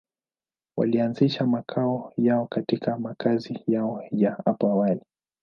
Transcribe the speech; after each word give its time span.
Walianzisha 0.77 1.45
makao 1.45 2.13
yao 2.17 2.47
katika 2.47 2.99
makazi 2.99 3.59
yao 3.67 4.03
ya 4.11 4.41
hapo 4.45 4.67
awali. 4.67 5.01